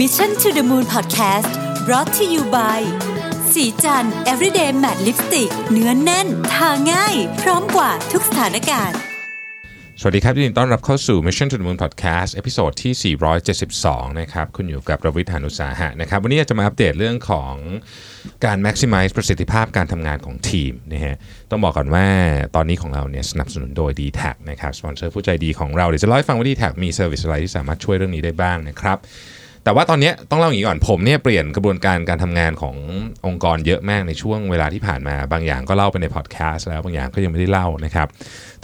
[0.00, 1.52] Mission to the Moon Podcast
[1.86, 2.80] brought to you by
[3.52, 8.98] ศรีจันทร์ everyday matte lipstick เนื้อแน่น ทาง่าย พร้อมกว่าทุกสถานการณ์
[10.00, 13.16] สวัสดีครับยินดีต้อนรับเข้าสู่ Mission to the Moon Podcast episode ที่
[13.66, 17.54] 472 นะครับ คุณอยู่กับรวิศ หาญอุตสาหะนะครับ วันนี้จะมาอัปเดตเรื่องของ
[18.44, 21.16] การ maximize ประสิทธิภาพการทำงานของทีมนะฮะ
[21.50, 22.06] ต้องบอกก่อนว่า
[22.56, 24.20] ตอนนี้ของเราเนี่ยสนับสนุนโดย d t แท
[24.50, 28.98] นะครับ สปอนเซอร์ผู้ใจดีของเรา เดี๋ยวจะเล่าให้ฟังว่า d t แทมี service อะไรที่สามารถช่วยเรื่องนี้ได้บ้างนะครับ
[29.64, 32.76] แต่ว่าตอนนี้ต้องเล่าอย่างนี้ก่อนผมเนี่ยเปลี่ยนกระบวนการการทำงานของ
[33.26, 38.06] องค์กรเยอะมากในช่วงเวลาที่ผ่านมาบางอย่างก็เล่าไปในพอดแคสต์แล้วบางอย่างก็ยังไม่ได้เล่านะครับ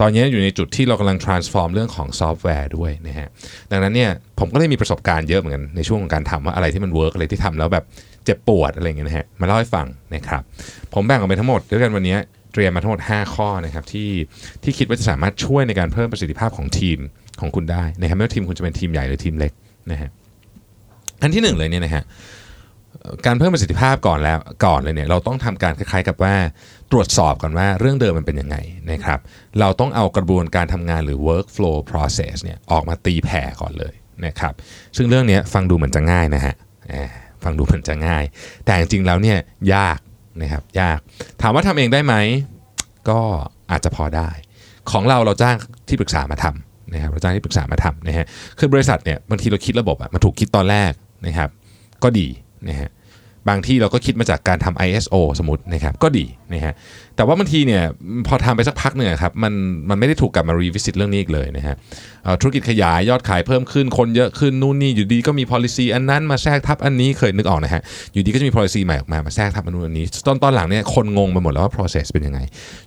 [0.01, 3.29] ตอนนี้อยู่ในจุดที่เรากำลัง transform เรื่องของซอฟต์แวร์ด้วยนะฮะ
[3.71, 7.85] ดังนั้นเนี่ยผมก็ได้มีประสบการณ์เยอะเหมือนกันในช่วงของการทำว่าอะไรที่มันเวิร์กอะไรที่ทำแล้วแบบ
[8.25, 10.43] เจ็บปวดอะไรอย่างเงี้ยนะฮะมาเล่าให้ฟังนะครับ
[10.95, 12.17] ผมแบ่งออกเป็นทั้งหมดด้วยกันวันนี้
[12.53, 14.11] เตรียมมาทั้งหมด 5 ข้อนะครับที่
[14.63, 16.99] ที่คิดว่าจะสามารถช่วยในการเพิ่มประสิทธิภาพของทีม
[17.41, 19.53] ของคุณได้นะครับไม่ว่าทีมคุณจะเป็นทีมใหญ่หรือทีมเล็ก
[19.91, 20.11] นะฮะ
[21.23, 22.05] อันที่หนึ่งเลยเนี่ยนะฮะ
[23.27, 26.35] การเพิ่มประสิทธิภาพก่อนแล้วก่อนเลยเนี่ยเราต้องทำการคล้ายๆกับว่า
[26.93, 28.57] ตรวจสอบก่อนว่าเรื่องเดิมมันเป็นยังไง
[28.93, 29.19] นะครับ
[29.61, 33.95] เราต้องเอากระบวนการทำงานหรือ workflow process เนี่ยออกมาตีแผ่ก่อนเลย
[34.27, 34.53] นะครับ
[34.97, 36.55] ซึ่งเรื่องนี้ฟังดูเหมือนจะง่ายนะฮะ
[37.45, 38.25] ฟังดูเหมือนจะง่าย
[38.67, 39.39] แต่จริงๆแล้วเนี่ย
[39.75, 39.99] ยาก
[40.43, 40.99] นะครับยาก
[41.43, 42.15] ถามว่าทำเองได้ไหม
[43.09, 43.21] ก็
[43.71, 44.31] อาจจะพอได้
[44.91, 45.57] ของเราเราจ้าง
[45.89, 48.27] ที่ปรึกษามาทำนะครับเราจ้างที่ปรึกษามาทำนะฮะ
[48.59, 50.93] คือบริษัทเนี่ยบางทีเราคิดระบบอะมันถูกคิดตอนแรก
[51.27, 51.49] นะครับ
[52.03, 52.29] ก็ดี
[52.69, 52.91] นะฮะ
[53.49, 56.73] บางที่เราก็คิดมาจากการทำ ISO สมมตินะครับก็ดีนะฮะ
[57.17, 57.83] แต่ว่าบางทีเนี่ย
[58.27, 59.53] พอทำไปสักพักหนึ่งครับมัน
[59.91, 61.75] มันไม่ได้ถูกกลับมา revisit เรื่องนี้อีกเลยนะฮะ
[62.41, 72.41] ธุรกิจขยายยอดขายเพิ่มขึ้นคนเยอะขึ้นนู่นนี่อยู่ดีก็มี policy อันนั้นมาแทรกทับอันนี้เคยนึกออกนะฮะอยู่ดีก็จะมี policy ใหม่ออกมามาแทรกทับอันนู้นอันนี้ ตอนตอนหลังเนี่ยคนงงไปหมดแล้วว่า process เป็นยังไง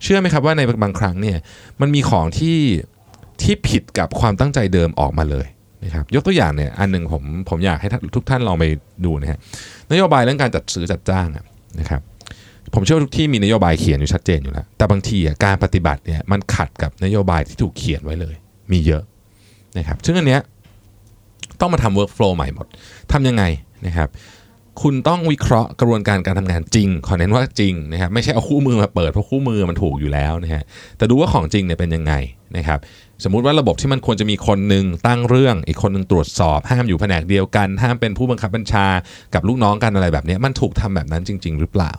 [0.03, 1.37] เชื่อไหมครับว่าในบางครั้งเนี่ย
[1.81, 2.57] มันมีของที่
[3.41, 5.47] ที่ผิดกับความตั้งใจเดิมออกมาเลย
[5.83, 8.65] นะครับยกตัวอย่างเนี่ยอันหนึ่งผมผมอยากให้ทุกท่านลองไป
[9.05, 9.39] ดูนะฮะ
[9.91, 11.27] นโยบายเรื่องการจัดซื้อจัดจ้าง
[11.79, 12.01] นะครับ
[12.73, 18.35] ผมเชื่อทุกที่มีนโยบายเขียนอยู่ชัดเจนอยู่แล้ว แต่บางทีการปฏิบัติเนี่ยมันขัดกับนโยบายที่ถูกเขียนไว้เลย
[18.71, 19.03] มีเยอะ
[19.77, 20.41] นะครับซึ่งอันเนี้ย
[21.59, 22.67] ต้องมาทำ workflow ใหม่หมด
[23.11, 23.43] ทำยังไง
[23.87, 24.09] นะครับ
[24.81, 30.63] คุณต้องวิเคราะห์กระบวนการการทำงานจริง ขอเน้นว่าจริงนะครับไม่ใช่เอาคู่มือมาเปิดเพราะคู่มือมันถูกอยู่แล้วนะฮะ
[30.97, 32.13] แต่ดูว่าของจริงเนี่ยเป็นยังไง
[32.57, 32.79] นะครับ
[33.23, 38.87] สมมุติว่าระบบที่มันควรจะมีคนหนึ่งตั้งเรื่อง อีกคนหนึ่งตรวจสอบ ห้ามอยู่แผนกเดียวกัน ห้ามเป็นผู้บังคับบัญชา
[39.33, 41.93] กับลูกน้องกันอะไรแบบนี้มันถูกทำแบบนั้นจริง ๆ หรือเปล่า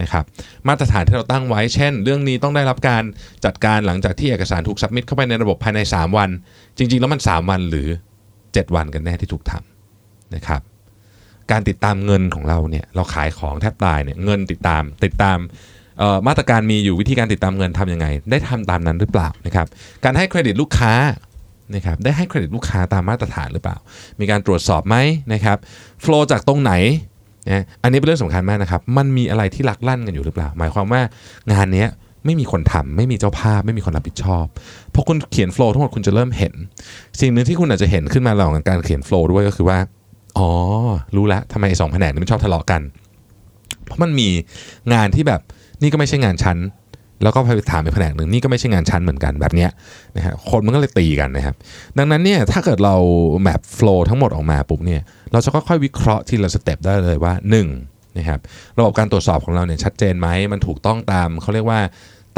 [0.00, 0.24] นะครับ
[0.68, 3.02] มาตรฐานที่เราตั้งไว้เช่น เรื่องนี้ต้องได้รับการ
[3.44, 6.30] จัดการหลังจากที่เอกสารถูกสับมิดเข้าไปในระบบภายใน 3 วัน
[6.78, 7.88] จริง ๆ แล้วมัน 3 วันหรือ
[8.30, 10.60] 7 วันกันแน่ที่ถูกทำนะครับ
[11.50, 15.38] การติดตามเงินของเราเนี่ยเราขายของแทบตายเนี่ยเงินติดตามติดตาม
[16.26, 19.66] มาตรการมีอยู่วิธีการติดตามเงินทำยังไง ได้ทำตามนั้นหรือเปล่านะครับ
[20.04, 20.92] การให้เครดิตลูกค้า
[21.74, 23.76] นะครับได้ให้เครดิตลูกค้าตามมาตรฐานหรือเปล่า
[24.20, 24.96] มีการตรวจสอบไหม
[25.32, 25.56] นะครับ
[26.02, 26.72] โฟล์จากตรงไหน
[27.48, 31.00] นะอันนี้เป็นเรื่องสำคัญมากนะครับ มันมีอะไรที่ลักลั่นกันอยู่หรือเปล่า หมายความว่า
[31.52, 31.86] งานนี้
[32.24, 34.46] ไม่มีคนทำไม่มีเจ้าภาพ ไม่มีคนรับผิดชอบ
[34.94, 36.54] พอคุณเขียน flow ทั้งหมดคุณจะเริ่มเห็น
[37.20, 39.78] สิ่งหนึ่งที่คุณอาจจะเห็นขึ้นมาหลังการเขียน flow ด้วยก็คือว่า
[40.38, 40.50] อ๋อ
[41.16, 42.82] รู้แล้วทำไมไอ้สองแผนกนี้มันชอบทะเลาะกัน
[43.84, 44.28] เพราะมันมี
[44.92, 45.40] งานที่แบบ
[45.82, 46.58] นี่ก็ไม่ใช่งานชั้น
[47.22, 49.70] แล้วก็ไปถามไปแผนกหนึ่งนี่ก็ไม่ใช่งานชั้นเหมือนกันแบบเนี้ย
[50.16, 51.54] นะฮะคนมันก็เลยตีกันนะครับ
[51.98, 52.96] ดังนั้นเนี่ยถ้าเกิดเรา
[53.42, 55.00] map flow ทั้งหมดออกมาปุ๊บเนี่ย
[55.32, 57.34] เราจะค่อยๆวิเคราะห์ทีละ step ได้เลยว่า
[57.76, 58.40] 1นะครับ
[58.78, 61.80] ระบบการตรวจสอบของเราเนี่ยชัดเจนไหมมันถูกต้องตามเขาเรียกว่า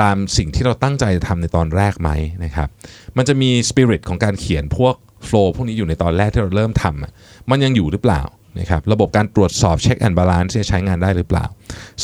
[0.02, 2.10] ตามสิ่งที่เราตั้งใจจะทำในตอนแรกไหม
[2.44, 2.68] นะครับ
[3.16, 4.94] มันจะมีสปิริตของการเขียนพวก
[5.26, 8.22] flow พวกนี้อยู่ในตอนแรกที่เราเริ่มทำมันยังอยู่หรือเปล่า
[8.58, 11.44] นะครับระบบการตรวจสอบ check and balance ใช้งานได้หรือเปล่า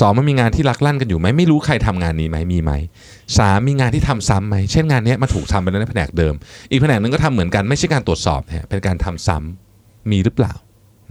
[0.00, 2.72] สองมันมีงานที่ลักลั่นกันอยู่ไหมไม่รู้ใครทำงานนี้ไหมมีไหม
[3.38, 6.34] สามมีงานที่ทำซ้ำำไหมเช่นงานนี้มาถูกทำไปแล้วในแผนกเดิม
[6.70, 10.54] อีกแผนกหนึ่งก็ทำเหมือนกันไม่ใช่การตรวจสอบนะฮะเป็นการทำซ้ำมีหรือเปล่า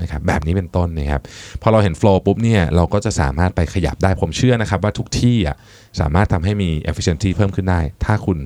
[0.02, 1.22] นะครับแบบนี้เป็นต้นนะครับ
[1.62, 5.56] พอเราเห็นโฟล์ปุ๊บเนี่ยเราก็จะสามารถไปขยับได้ผมเชื่อนะครับว่าทุกที่อะ
[6.00, 8.38] สามารถทำให้มี efficiency เพิ่มขึ้นได้ ถ้าคุณ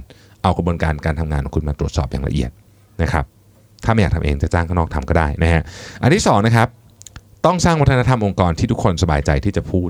[0.44, 2.52] เอากระบวนการการทำงานของคุณมาตรวจสอบอย่างละเอียด
[3.02, 3.26] นะครับ
[3.86, 5.62] ถ้าไม่อยากทำเองจะจ้างข้างนอกทำก็ได้นะฮะ
[6.02, 6.68] อันที่สองนะครับ
[7.46, 9.90] ต้องสร้างวัฒนธรรมองค์กรที่ทุกคนสบายใจที่จะพูด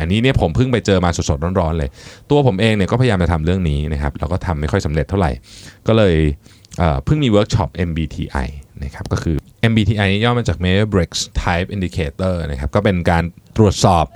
[0.00, 1.90] อันนี้เนี่ยผมเพิ่งไปเจอมาสดๆร้อนๆเลย
[2.30, 5.30] ตัวผมเองเนี่ยก็พยายามจะทำเรื่องนี้นะครับแล้วก็ทำไม่ค่อยสำเร็จเท่าไหร่
[5.88, 6.16] ก็เลย
[7.04, 8.48] เพิ่งมีเวิร์กช็อป MBTI
[8.84, 9.36] นะครับก็คือ
[9.70, 13.24] MBTI นี่ย่อมาจาก Myers Briggs Type Indicator นะครับก็เป็นการ
[13.56, 14.06] ตรวจสอบเ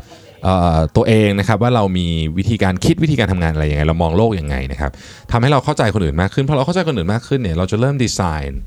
[0.46, 2.06] ออตัวเองนะครับว่าเรามี
[2.38, 4.90] วิธีการคิดวิธีการทำงานอะไรยังไง เรามองโลกยังไงนะครับ
[5.32, 8.20] ทำให้เราเข้าใจคนอื่นมากขึ้นพอเราเข้าใจคนอื่นมากขึ้นเนี่ยเราจะเริ่มดีไซ
[8.50, 8.60] น์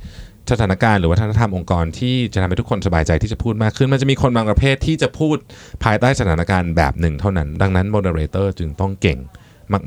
[0.51, 5.37] สถานการณ์หรือวัฒนธรรมองค์กรที่จะทำให้ทุกคนสบายใจที่จะพูดมากขึ้น มันจะมีคนบางประเภทที่จะพูด
[5.83, 9.19] ภายใต้สถานการณ์แบบหนึ่งเท่านั้น ดังนั้น moderator จึงต้องเก่ง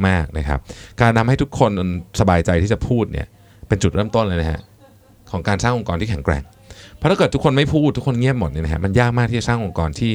[0.07, 0.59] มากๆนะครับ
[1.01, 1.71] การทำให้ทุกคน
[2.21, 3.27] สบายใจที่จะพูดเนี่ย
[3.69, 4.61] เป็นจุดเริ่มต้นเลยนะฮะ
[5.31, 6.45] ของการสร้างองค์กรที่แข็งแกร่ง
[6.97, 10.13] เพราะถ้าเกิดทุกคนไม่พูดทุกคนเงียบหมดเนี่ยนะฮะมันยากมากที่จะสร้างองค์กรที่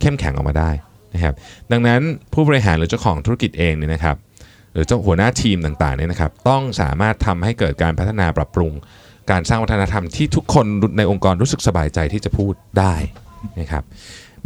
[0.00, 0.70] เข้มแข็งออกมาได้
[1.14, 1.34] นะครับ
[1.72, 2.00] ดังนั้น
[2.32, 4.16] ผู้บริหารหรือเจ้าของธุรกิจเองเนี่ยนะครับ
[4.72, 8.72] หรือเจ้าหัวหน้าทีมต่างๆเนี่ยนะครับ ต้องสามารถทำให้เกิดการพัฒนาปรับปรุง
[9.30, 10.66] การสร้างวัฒนธรรมที่ทุกคน
[10.98, 12.94] ในองค์กรรู้สึกสบายใจที่จะพูดได้
[13.60, 13.82] นะครับ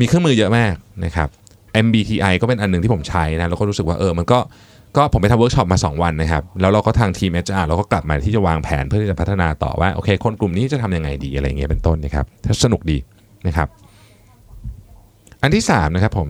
[0.01, 0.75] มีเครื่องมือเยอะมาก
[1.05, 1.29] นะครับ
[1.85, 4.39] MBTI ก็เป็นอันหนึ่งที่ผมใช้นะแล้วก็รู้สึกว่าเออมันก็
[4.97, 12.99] ก็ผมไปทำเวิร์กช็อปมา 2 วันนะครับ แล้วเราก็ทางทีม HR เราก็กลับมาที่จะวางแผนเพื่อที่จะพัฒนาต่อว่าโอเค คนกลุ่มนี้จะทำยังไงดีอะไรเงี้ยเป็นต้นนะครับก็สนุกดี
[13.47, 13.69] นะครับ
[15.43, 16.29] อันที่3นะครับผม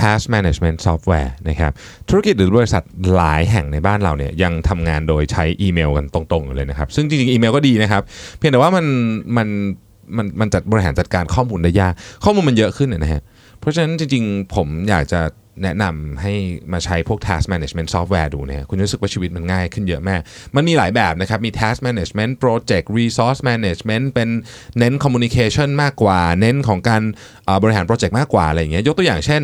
[0.00, 1.72] task management software นะครับ
[2.08, 2.82] ธุรกิจหรือบริษัท
[3.14, 8.02] หลายแห่งในบ้านเราเนี่ยยังทำงานโดยใช้อีเมลกันตรงๆอยู่เลยนะครับ ซึ่งจริงๆ อีเมลก็ดีนะครับ
[8.38, 8.86] เพียงแต่ว่ามัน
[9.36, 9.48] มัน
[10.16, 11.94] มันมันจัดบริหารจัดการข้อมูลได้ยาก
[12.24, 13.22] ข้อมูลมันเยอะขึ้นนะฮะ
[13.60, 15.20] เพราะฉะนั้นจริงๆ ผมอยากจะ
[15.64, 16.34] แนะนำให้
[16.72, 20.20] มาใช้พวก task management software ดูเนี่ยคุณจะรู้สึกว่าชีวิตมันง่ายขึ้นเยอะมาก
[20.56, 24.28] มันมีหลายแบบนะครับ มี task management project resource management เป็น
[24.78, 27.02] เน้น communication มากกว่า เน้นของการ
[27.62, 29.42] บริหารโปรเจกต์มากกว่าอะไรอย่างเงี้ยยกตัวอย่างเช่น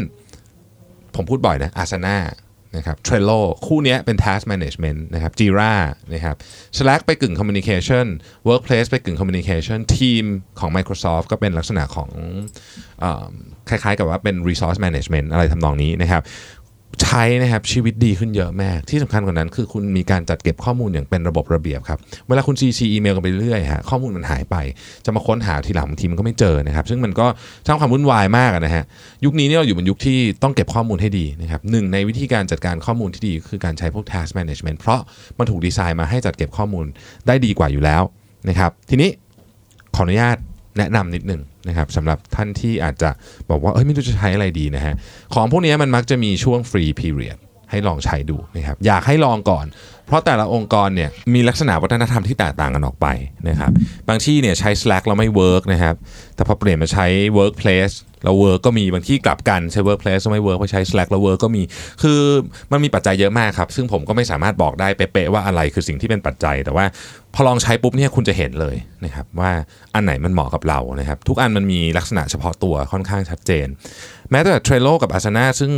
[1.17, 2.19] ผมพูดบ่อยนะอาซานา
[2.77, 3.31] นะครับเทรลโล
[3.67, 5.75] คู่นี้เป็น task management นะครับ Jira
[6.15, 6.37] นะครับ
[6.79, 8.07] Slack ไปกึ่ง communication
[8.49, 10.25] workplace ไปกึ่ง communication ทีม
[10.61, 12.11] ของ Microsoft ก็เป็นลักษณะของ
[13.03, 13.05] อ
[13.69, 16.23] คล้ายๆกับว่าเป็น resource management อะไรทำนองนี้นะครับ
[17.03, 21.99] ใช้นะครับชีวิตดีขึ้นเยอะมาก ที่สำคัญกว่านั้นคือคุณมีการจัดเก็บข้อมูลอย่างเป็นระบบระเบียบครับ
[22.29, 24.57] เวลาคุณ CC อีเมลกันไปเรื่อยฮะข้อมูลมันหายไป
[25.05, 27.27] จะมาค้นหาทีหลังบางทีมันก็ไม่เจอนะครับ ซึ่งมันก็
[27.67, 28.85] สร้างความวุ่นวายมากนะฮะ
[29.25, 35.01] ยุคนี้เนี่ยเราอยู่บนยุคที่ต้องเก็บข้อมูลให้ดีนะครับหนึ่งในวิธีการจัดการข้อมูลที่ดี คือการใช้พวก task management เพราะ
[35.39, 36.87] มันถูกดีไซน์มาให้จัดเก็บข้อมูล
[37.27, 38.03] ได้ดีกว่าอยู่แล้ว
[38.49, 39.11] นะครับทีนี้
[39.95, 40.37] ขออนุญาต
[40.79, 43.11] แนะนำนิดนึงนะครับสำหรับท่านที่อาจจะ
[43.51, 44.95] บอกว่าเอ้ยไม่รู้จะใช้อะไรดีนะฮะ
[45.35, 47.39] ของพวกนี้มันมักจะมีช่วง free period
[47.71, 49.67] ให้ลองใช้ดูนะครับอยากให้ลองก่อน
[50.07, 53.07] เพราะแต่ละองค์กรเนี่ยมีลักษณะวัฒนธรรมที่แตกต่างกันออกไป
[53.49, 53.73] นะครับ
[54.09, 55.95] บางที่เนี่ยใช้ Slack แล้วไม่เวิร์กนะครับ
[56.35, 57.07] แต่พอเปลี่ยนมาใช้
[57.39, 57.95] Workplace
[58.25, 61.63] แล้วเวิร์กก็มีบางที่กลับกันใช้ Workplace ไม่ work พอใช้ Slack แล้ว work ก็มี
[62.03, 62.21] คือ
[62.73, 66.85] มันมีปัจจัยเยอะมากครับ ซึ่งผมก็ไม่สามารถบอกได้เป๊ะๆว่าอะไรคือสิ่งที่เป็นปัจจัย แต่ว่า
[67.35, 69.51] พอลองใช้ปุ๊บเนี่ยคุณจะเห็นเลยนะครับว่า
[69.95, 73.67] อันไหนมันเหมาะกับเรานะครับทุกอันมันมีลักษณะเฉพาะตัวค่อนข้างชัดเจน
[74.31, 75.73] แม้แต่ Trello กับ Asana ซึ่ง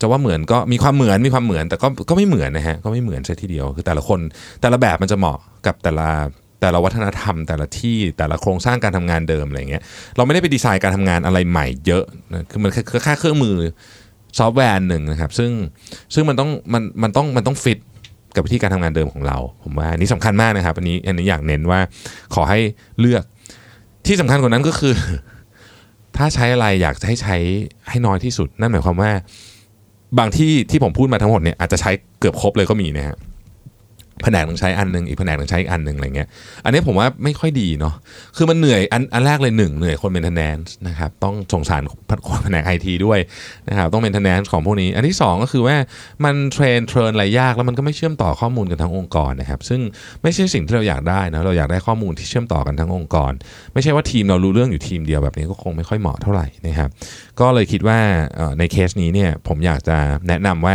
[0.00, 4.20] จะว่าเหมือนก็มีความเหมือนมีความเหมือนแต่ก็ก็ไม่เหมือนนะฮะก็ไม่เหมือนใช่ทีเดียวคือแต่ละคน
[4.60, 6.08] แต่ละแบบมันจะเหมาะกับแต่ละ
[6.60, 9.82] แต่ละวัฒนธรรม แต่ละที่แต่ละโครงสร้างการทำงานเดิมอะไรเงี้ย
[10.16, 13.56] เราไม่ได้ไปดีไซน์การทำงานอะไรใหม่เยอะนะคือมันแค่แค่เครื่องมือ
[14.38, 15.50] ซอฟต์แวร์หนึ่งนะครับซึ่ง
[16.14, 17.78] ซึ่งมันต้องมันมันต้องมันต้องฟิต
[18.34, 21.80] กับวิธีการทำงานเดิมของเรา ผมว่าอันนี้สำคัญมากนะครับอันนี้อันนี้อยากเน้นว่า
[22.34, 22.58] ขอให้
[23.00, 23.24] เลือก
[24.06, 24.94] ที่สำคัญกว่านั้นก็คือ
[26.20, 27.36] ถ้าใช้อะไรอยากจะให้ใช้
[27.88, 29.10] ให้น้อยที่สุด นั่นหมายความว่า
[30.18, 31.90] บางที่ที่ผมพูดมาทั้งหมดเนี่ยอาจจะใช้
[32.20, 33.16] เกือบครบเลยก็มีนะฮะ
[34.22, 36.28] แผนกหนึ่งใช้อันหนึ่งอีกแผนกหนึ่งใช้อีกอันหนึ่งอะไรเงี้ย
[36.64, 37.94] อันนี้ผมว่าไม่ค่อยดีเนาะ
[38.36, 41.82] คือมันเหนื่อยอันอันแรกเลยหนึ่งเหนื่อยคน maintenance นะครับต้องสงสาร
[42.28, 43.18] คนแผนกไอทีด้วย
[43.68, 45.76] นะครับต้อง maintenance ของพวกนี้ อันที่สองก็คือว่า
[46.24, 49.80] มัน train train อะไรยากแล้วมันก็ไม่เชื่อมต่อข้อมูลกันทั้งองค์กรนะครับซึ่ง
[50.22, 53.32] ไม่ใช่สิ่งที่เราอยากได้นะเราอยากได้ข้อมูลที่เชื่อมต่อกันทั้งองค์กร
[53.72, 56.90] ไม่ใช่ว่าทีมเรารู้เรื่องอยู่ทีมเดียวแบบนี้ก็คงไม่ค่อยเหมาะเท่าไหร่นะครับ
[57.40, 57.98] ก็เลยคิดว่า
[58.58, 59.96] ในเคสนี้เนี่ยผมอยากจะ
[60.28, 60.74] แนะนำว่า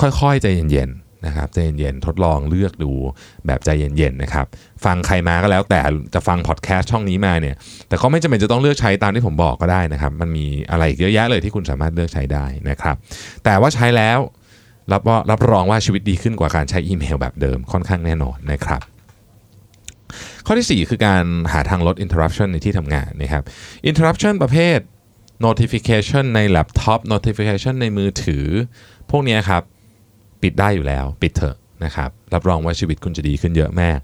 [0.00, 2.92] ค่อยๆใจเย็นๆ นะครับใจเย็นๆทดลองเลือกดู
[3.46, 4.46] แบบใจเย็นๆนะครับ
[4.84, 5.80] ฟังใครมาก็แล้วแต่
[6.14, 7.56] จะฟังพอดแคสต์ช่องนี้มาเนี่ย
[7.88, 12.96] แต่ก็ไม่จำเป็นจะต้องเลือกใช้ตามที่ผมบอกก็ได้นะครับ มันมีอะไรเยอะแยะเลยที่คุณสามารถเลือกใช้ได้นะครับ
[13.44, 14.18] แต่ว่าใช้แล้ว
[14.92, 18.82] รับว่ารับรองว่าชีวิตดีขึ้นกว่าการใช้อีเมลแบบเดิมค่อนข้างแน่นอนนะครับ
[20.46, 23.42] ข้อที่ 4 คือการหาทางลด interruption ในที่ทำงานนะครับ
[23.90, 24.78] interruption ประเภท
[25.46, 28.46] notification ในแล็ปท็อป notification ในมือถือ
[29.10, 29.62] พวกนี้ครับ
[30.42, 33.98] ปิดได้อยู่แล้ว ปิดเถอะนะครับรับรองว่าชีวิตคุณจะดีขึ้นเยอะแมาก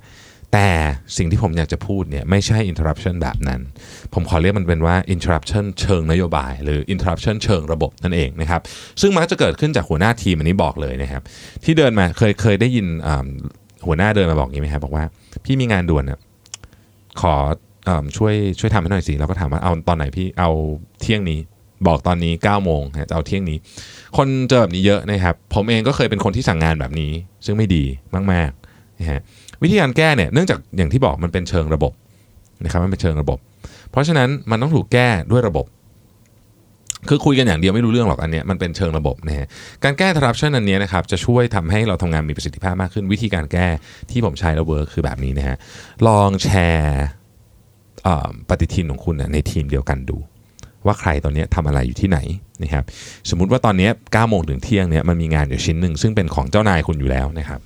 [0.52, 0.69] แต่
[1.16, 3.61] สิ่งที่ผมอยากจะพูดเนี่ยไม่ใช่ interruption แบบนั้น
[4.14, 8.61] ผมขอเรียกมันเป็นว่า interruption เชิงนโยบาย หรือ interruption เชิงระบบนั่นเองนะครับ
[9.00, 11.23] ซึ่งมักจะเกิดขึ้นจากหัวหน้าทีมอันนี้บอกเลยนะครับ
[11.64, 12.87] ที่เดินมาเคยเคยได้ยิน
[13.87, 15.05] หัวหน้าเดินมาบอกอย่างนี้ไหมครับบอกว่า
[15.45, 16.21] พี่มีงานด่วนนะ
[17.21, 17.35] ขอ
[18.16, 20.50] ช่วยช่วยทำให้หน่อยสิเราก็ถามว่าเอาตอนไหนพี่เอา
[21.00, 21.40] เที่ยงนี้
[21.87, 23.59] บอกตอนนี้9ก้าโมงจะเอาเที่ยงนี้
[24.16, 27.12] คนเจอแบบนี้เยอะนะครับ ผมเองก็เคยเป็นคนที่สั่งงานแบบนี้
[27.45, 27.85] ซึ่งไม่ดี
[28.33, 29.21] มากๆนะฮะ
[29.62, 31.92] วิธีการแก้เนี่ยเนื่องจากอย่างที่บอกมันเป็นเชิงระบบ
[32.64, 33.38] นะครับมันเป็นเชิงระบบ
[33.90, 35.66] เพราะฉะนั้นมันต้องถูกแก้ด้วยระบบ
[37.09, 39.47] คือคุยกันอย่างเดียวไม่รู้เรื่องหรอกอันเนี้ยมันเป็นเชิงระบบนะฮะ
[39.85, 43.66] การแก้ interruption อันนี้นะครับจะช่วยทำให้เราทำงานมีประสิทธิภาพมากขึ้น วิธีการแก้
[44.11, 45.56] ที่ผมใช้แล้วเวิร์คคือแบบนี้นะฮะ
[46.06, 47.04] ลองแชร์
[48.49, 50.18] ปฏิทินของคุณในทีมเดียวกันดู
[50.87, 52.19] ว่าใครตอนนี้ทำอะไรอยู่ที่ไหน
[52.62, 52.85] นะครับ
[53.31, 57.61] สมมุติว่าตอนนี้9โมงถึงเที่ยงเนี่ยมันมีงานอยู่ชิ้นหนึ่งซึ่งเป็นของเจ้านายคุณอยู่แล้วนะครับ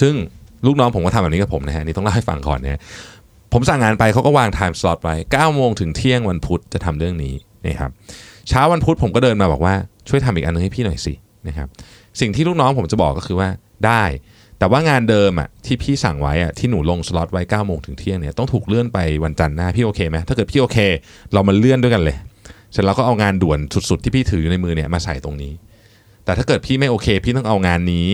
[0.00, 0.14] ซึ่ง
[0.66, 2.80] ลูกน้องผมก็ทำแบบนี้กับผมนะฮะนี่ต้องเล่าให้ฟังก่อนนะ
[3.52, 7.34] ผมสั่งงานไปเขาก็วางไทม์สล็อตไว้9โมงถึงเที่ยงวันพุธจะทำเรื่องนี้
[7.66, 7.90] นะครับ
[8.48, 9.74] เช้าวันพุธผมก็เดินมาบอกว่า
[10.08, 11.14] ช่วยทำอีกอันนึงให้พี่หน่อยสิ
[11.48, 11.68] นะครับ
[12.20, 13.48] สิ่งที่ลูกน้องผมจะบอกก็คือว่า
[13.86, 14.04] ได้
[14.58, 20.78] แต่ว่างานเดิมอะที่พี่สั่งไว้อะที่หนูลงสล็อตไว้9ก้าโมงถึงเที่ยงเนี่ยต้องถูกเลื่อนไปวันจันทร์หน้าพี่โอเคไหมถ้าเกิดพี่โอเค
[21.32, 22.16] เรามาเลื่อนด้วยกันเลย
[22.72, 23.58] เสร็จแล้วก็เอางานด่วน
[23.90, 25.52] สุดๆที่พี่ถืออยู่ในมือเนี่ยมาใส่ตรงนี้
[26.24, 28.08] แต่ถ้าเกิดพี่ไม่โอเค พี่ต้องเอางานนี้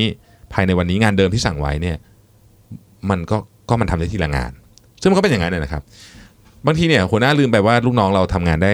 [0.52, 1.96] ภายในวันนี้งานเดิมที่สั่งไว้เนี่ย
[3.10, 3.36] มันก็
[3.68, 4.52] ก็มันทำได้ทีละงาน
[5.00, 5.82] ซึ่งมันก็เป็นอย่างนั้นเนี่ยนะครับ
[6.66, 8.72] บางทีเนี่ยหัวหน้าลืมไปว่าลูกน้องเราทำงานได้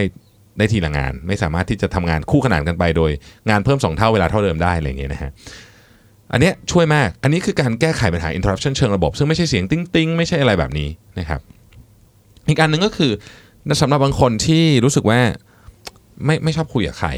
[0.58, 3.10] ได้ทีละงาน ไม่สามารถที่จะทำงานคู่ขนานกันไปโดย
[3.50, 5.30] งานเพิ่มสองเท่าเวลาเท่าเดิมได้อะไรอย่างเงี้ยนะฮะ
[6.32, 11.40] อันเนี้ยช่วยมาก อันนี้คือการแก้ไขปัญหา interruption เชิงระบบ ซึ่งไม่ใช่เสียงติ้งติ้งไม่ใช่อะไรแบบนี้นะครับ
[12.48, 13.12] อีกอันหนึ่งก็คือ
[13.80, 15.20] สำหรับบางคนที่รู้สึกว่า
[16.24, 17.10] ไม่ไม่ชอบคุยกับใคร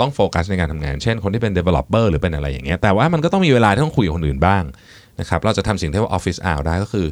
[0.00, 4.62] ต้องโฟกัสในการทำงาน เช่นคนที่เป็น developer หรือเป็นอะไรอย่างเงี้ยแต่ว่ามันก็ต้องมีเวลาที่ต้องคุยกับคนอื่นบ้าง
[5.20, 7.06] นะครับเราจะทำสิ่งที่ว่า office hour ได้ก็คือ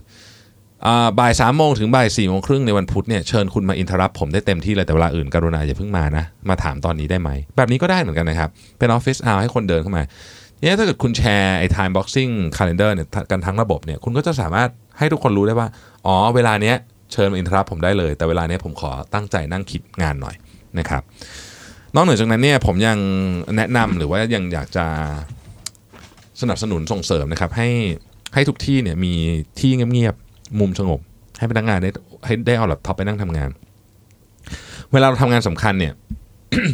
[1.18, 10.02] บ่ายสามโมงถึงบ่ายสี่โมงครึ่งในวันพุธเนี่ยเชิญคุณมา interrupt ผมได้เต็มที่เลยแต่เวลาอื่นกรุณาอย่าเพิ่งมานะ มาถามตอนนี้ได้ไหม แบบนี้ก็ได้เหมือนกันนะครับ เป็น office hour ให้คนเดินเข้ามา
[10.61, 14.68] เนี่ยถ้าเกิดคุณแชร์ไอ้ time boxing calendar เนี่ยกันทั้งระบบเนี่ยคุณก็จะสามารถ
[14.99, 15.68] ให้ทุกคนรู้ได้ว่า
[16.06, 16.76] อ๋อ เวลาเนี้ย
[17.12, 20.37] เชิญมาอินทรับผมได้เลย แต่เวลาเนี้ยผมขอตั้งใจนั่งคิดงานหน่อย
[20.79, 21.03] นะครับ
[21.95, 22.99] นอกเหนือจากนั้นเนี่ยผมยัง
[23.57, 24.87] แนะนำหรือว่ายังอยากจะ
[26.41, 27.69] สนับสนุนส่งเสริมนะครับให้
[28.35, 29.12] ให้ทุกที่เนี่ยมี
[29.61, 31.00] ที่เงียบๆมุมสงบ
[31.39, 31.91] ให้พนักงานได้
[32.25, 33.50] ให้ได้เอาแล็ปท็อปไปนั่งทำงาน
[34.93, 35.93] เวลาเราทำงานสำคัญเนี่ย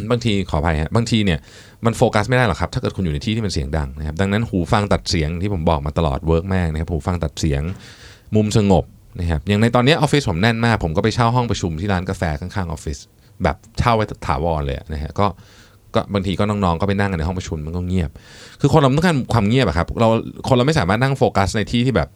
[0.09, 1.39] บางทีขออภัยฮะบางทีเนี่ย
[1.85, 7.61] มันโฟกัสไม่ได้หรอกครับ ถ้าเกิดคุณอยู่ในที่ที่มันเสียงดังนะครับดังนั้นหูฟังตัดเสียงที่ผมบอกมาตลอด work มากนะครับหูฟังตัดเสียง
[8.35, 8.83] มุมสงบ
[9.19, 12.97] นะครับอย่างในตอนนี้ออฟฟิศผมแน่นมาก ผมก็ไปเช่าห้องประชุมที่ร้านกาแฟข้างๆออฟฟิศ
[13.43, 15.27] แบบเช่าไว้ถาวรเลยนะฮะก็
[15.95, 18.09] ก็บางทีก็น้องๆก็ไปนั่งกันในห้องประชุมมันก็เงียบ
[18.61, 20.07] คือคนเราต้องการความเงียบอะครับเรา
[20.47, 22.09] คนเราไม่สามารถนั่งโฟกัสในที่ที่แบบ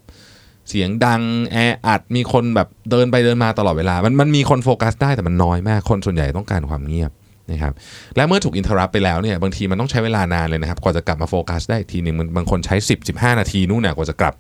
[0.70, 7.12] เสียงดังแออัดมีคนแบบเดินไปเดินมาตลอดเวลา มันมันมีคนโฟกัสได้แต่มันน้อยมาก คนส่วนใหญ่ต้องการความเงียบ
[7.52, 7.74] นะครับ
[8.16, 14.34] และเมื่อถูก interrupt ไปแล้วเนี่ยบางทีมันต้องใช้เวลานานเลยนะครับกว่าจะกลับมาโฟกัสได้ทีหนึ่งมันบางคนใช้ 10 15 นาทีนู่นเนี่ยกว่าจะกลับ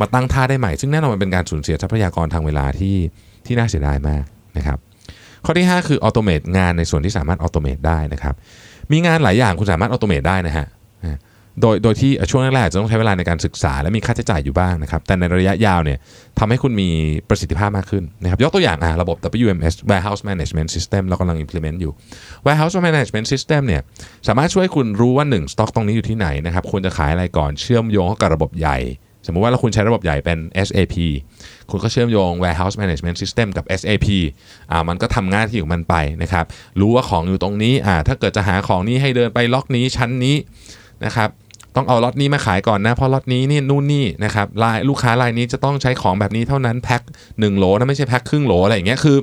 [0.00, 2.96] มาตั้งท่าได้ใหม่ ซึ่งแน่นอนมันเป็นการสูญเสียทรัพยากรทางเวลาที่
[3.46, 4.24] ที่น่าเสียดายมาก
[4.56, 4.78] นะครับ
[5.46, 8.34] ข้อที่ 5 คือ automate งานในส่วนที่สามารถ automate ได้นะครับ
[8.92, 10.66] มีงานหลายอย่างคุณสามารถ automate ได้นะฮะ
[11.60, 15.98] โดยโดยที่ช่วงแรกๆจะต้องใช้เวลาในการศึกษาและมีค่าใช้จ่ายอยู่บ้างนะครับ แต่ในระยะยาวเนี่ย
[16.38, 16.88] ทำให้คุณมี
[17.28, 21.92] ประสิทธิภาพมากขึ้นนะครับ ยกตัวอย่างอะระบบ WMS Warehouse Management System เรากำลัง implement อยู่
[22.46, 23.82] Warehouse Management System เนี่ย
[24.28, 28.78] สามารถช่วยคุณรู้ว่า 1 สต็อกตรงนี้อยู่ที่ไหนนะครับควรจะขายอะไรก่อนเชื่อมโยงเข้ากับระบบใหญ่
[29.26, 30.94] สมมุติว่าเราคุณใช้ระบบใหญ่เป็น SAP
[31.70, 34.06] คุณก็เชื่อมโยง Warehouse Management System กับ SAP
[34.70, 36.44] อ่ามันก็ทำงานที่ของมันไปนะครับ
[36.80, 40.36] รู้ว่าของอยู่ตรงนี้อ่าถ้าเกิดจะหาของนี้ให้เดินไปล็อกนี้ชั้นนี้
[41.04, 41.30] นะครับ
[41.76, 49.18] ต้องเอาล็อตนี้มาขายก่อนนะ เพราะล็อตนี้นี่นู่นนี่นะครับรายลูกค้ารายนี้จะต้องใช้ของแบบนี้เท่านั้นแพ็ค1โหลนะไม่ใช่แพ็คครึ่งโหลอะไรอย่างเงี้ยคือ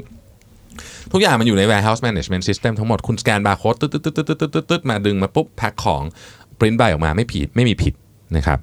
[1.11, 6.01] ทุกอย่างมันอยู่ใน warehouse management system ทั้งหมดคุณสแกนบาร์โค้ดตึ๊ดตึ๊ดตึ๊ดตึ๊ดตึ๊ดตึ๊ดตึ๊ดมาดึงมาปุ๊บแพ็คของ
[6.59, 7.93] ปริ้นใบออกมาไม่ผิดไม่มีผิด
[8.37, 8.59] นะครับ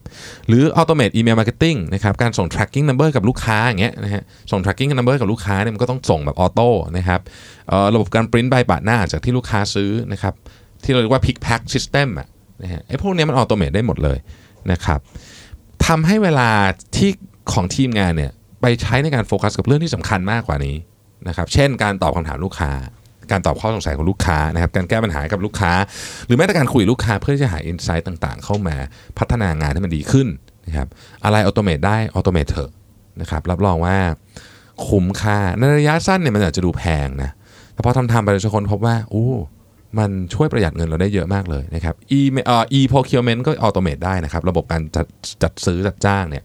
[0.49, 7.21] หรือ automate email marketing นะครับการส่ง tracking number กับลูกค้าอย่างเงี้ยนะฮะส่ง tracking number กับลูกค้าเนี่ยมันก็ต้องส่งแบบ auto นะครับ
[7.95, 10.35] ระบบการปริ้นใบปะหน้าจากที่ลูกค้าซื้อนะครับ
[10.85, 12.29] ที่เราเรียกว่า pick pack system อะ
[12.63, 14.19] นะฮะไอ้พวกเนี้ยมัน automate ได้หมดเลย
[14.73, 15.01] นะครับ
[15.87, 16.51] ทำให้เวลา
[16.97, 17.11] ที่
[17.53, 20.77] ของทีมงานเนี่ยไปใช้ในการโฟกัสกับเรื่องที่สำคัญมากกว่านี้
[21.29, 22.71] นะครับเช่นการตอบคำถามลูกค้า
[23.33, 25.73] การตอบข้อสงสัยของลูกค้านะครับการแก้ปัญหากับลูกค้า
[26.27, 28.77] หรือแม้แต่การคุยลูกค้าเพื่อที่จะหา insight ต่างๆ เข้ามา
[29.19, 30.29] พัฒนางานให้มันดีขึ้น
[30.67, 30.89] นะครับ
[31.25, 32.71] อะไร automate ได้ automate เถอะ
[33.21, 33.97] นะครับรับรองว่า
[34.89, 37.31] คุ้มค่าในระยะสั้นเนี่ยมันอาจจะดูแพงนะ
[37.75, 39.27] แต่พอทำทำๆไปทุกคนพบว่าโอ้
[39.99, 45.07] มันช่วยประหยัดเงินเราได้เยอะมากเลยนะครับ e เอ่อ e procurement ก็ automate ได้นะครับ ระบบการจัด
[45.43, 46.43] จัดซื้อจัดจ้างเนี่ย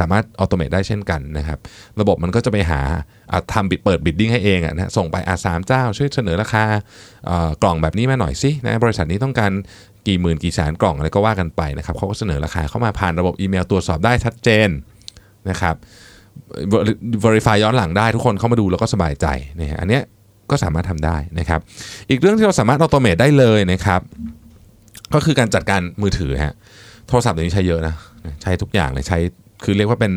[0.00, 1.58] สามารถ automate ได้เช่นกันนะครับ
[2.00, 2.80] ระบบมันก็จะไปหา
[3.52, 6.64] ทำ bid เปิด bidding ให้เองอะนะส่งไปหาสามเจ้า ช่วยเสนอราคา
[7.62, 9.52] กล่องแบบนี้มาหน่อยสินะบริษัทนี้ต้องการ
[10.06, 14.68] กี่หมื่นกี่แสนกล่องอะไรก็ว่ากันไปนะครับเขาก็เสนอราคาเข้ามาผ่านระบบอีเมลตรวจสอบได้ชัดเจน
[15.50, 15.74] นะครับ
[17.24, 19.26] verify ย้อนหลังได้ทุกคนเข้ามาดูแล้วก็สบายใจ
[19.60, 20.02] นะฮะอันเนี้ย
[20.50, 21.60] ก็สามารถทำได้นะครับ
[22.10, 24.00] อีกเรื่องที่เราสามารถออโตเมตได้เลยนะครับ
[25.14, 26.54] ก็คือการจัดการมือถือฮะ
[27.08, 27.94] โทรศัพท์เดี๋ยวนี้ใช้เยอะนะ
[28.42, 29.18] ใช้ทุกอย่างเลยใช้
[29.64, 30.12] คือเรียกว่าเป็น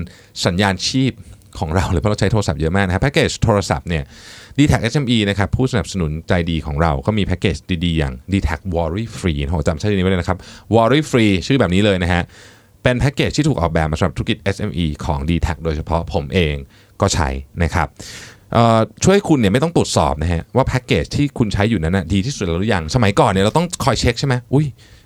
[0.45, 1.13] สัญญาณชีพ
[1.59, 4.03] ของเราเลยเพราะเราใช้โทรศัพท์เยอะมากนะครับแพ็กเกจโทรศัพท์เนี่ย
[4.57, 10.37] d t a c SME นะครับผู้สนับสนุนใจดีของเราก็มีแพ็กเกจดีๆอย่าง d t a c Worry Free ผมจำชื่อนี้ไว้เลยนะครับ
[10.75, 12.21] Worry Free ชื่อแบบนี้เลยนะฮะ
[12.83, 16.55] เป็นแพ็กเกจที่ถูกออกแบบมาสำหรับธุรกิจ SME ของ d t a c โดยเฉพาะผมเอง
[17.01, 17.29] ก็ใช้
[17.63, 17.87] นะครับ
[19.03, 24.65] ช่วยคุณเนี่ยไม่ต้องตรวจสอบนะฮะว่าแพ็กเกจที่คุณใช้อยู่นั้นนะดีที่สุดหรือยังสมัยก่อนเนี่ยเราต้องคอยเช็คใช่ไหมอุ้ย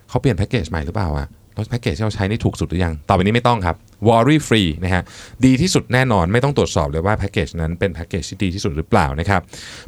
[0.09, 3.75] เขาเปลี่ยนแพ็กเกจใหม่หรือเปล่าอะ แล้วแพ็กเกจที่เราใช้นี่ถูกสุดหรือยัง ต่อไปนี้ไม่ต้องครับ
[4.07, 5.03] worry free นะฮะ
[5.45, 9.41] ดีที่สุดแน่นอน ไม่ต้องตรวจสอบเลยว่าแพ็กเกจนั้นเป็นแพ็กเกจที่ดีที่สุดหรือเปล่านะครับ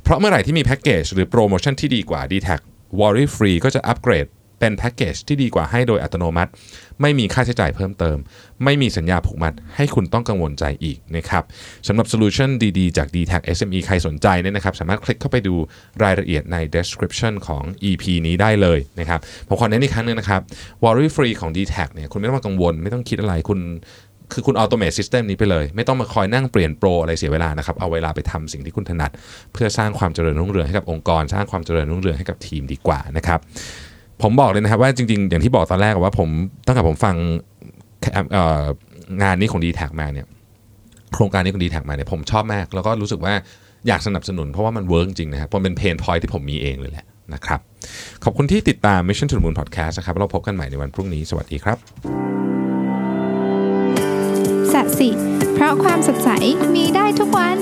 [0.03, 2.49] เพราะเมื่อไหร่ที่มีแพ็กเกจหรือโปรโมชั่นที่ดีกว่า d t แท
[2.99, 4.27] worry free ก็จะอัปเกรด
[4.59, 6.51] เป็นแพ็กเกจที่ดีกว่าให้โดยอัตโนมัติ
[7.01, 8.17] ไม่มีค่าใช้จ่ายเพิ่มเติม
[8.63, 11.43] ไม่มีสัญญาผูกมัด ให้คุณต้องกังวลใจอีกนะครับ
[11.87, 15.55] สำหรับโซลูชันดีๆ จาก dtac SME ใครสนใจเนี่ยนะครับ สามารถคลิกเข้าไปดู
[16.03, 20.41] รายละเอียดใน description ของ EP นี้ได้เลยนะครับผมขอเน้นอีกครั้งหนึงนะครับ
[20.83, 23.59] worry free ของ d t แทเนี่ยคุณไม่ต้องมากังวล ไม่ต้องคิดอะไรคุณ
[24.33, 29.11] คือคุณออโตเม e ซิสเต็มนี้ไปเลย ไม่ต้องมาคอยนั่งเปลี่ยนโปรอะไรเสียเวลานะครับ เอาเวลาไปทำสิ่งที่คุณถนัด
[29.53, 33.39] เพื่อสร้างความเจริญรุ่งเรืองให้กับองค์กร สร้างความเจริญรุ่งเรืองให้กับทีมดีกว่านะครับ
[34.23, 36.29] ผมบอกเลยนะครับว่าจริงๆ อย่างที่บอกตอนแรกว่าผม
[36.65, 37.15] ตั้งแต่ผมฟัง
[39.21, 40.27] งานนี้ของ d t แท็มาเนี่ย
[41.13, 43.33] โครงการนี้ของ d t แท็มาเนี่ยผมชอบมาก แล้วก็รู้สึกว่า
[43.87, 47.59] อยากสนับสนุนเพราะว่ามันเวิร์กจริงนะครับมันเป็นเพนพอยที่ผมมีเองเลยแหละนะครับ
[48.23, 51.77] ขอบคุณที่ติดตาม Mission to the Moon Podcast นะครับเราพบกันใหม่ในวันพรุ่งนี้ สวัสดีครับ
[54.73, 55.09] สัสิ
[55.53, 56.29] เพราะความสดใส
[56.75, 57.57] มีได้ทุกวัน